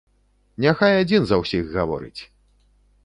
Няхай 0.63 0.93
адзін 1.01 1.27
за 1.31 1.39
ўсіх 1.43 1.63
гаворыць! 1.77 2.21